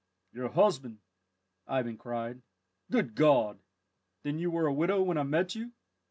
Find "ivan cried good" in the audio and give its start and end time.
1.67-3.13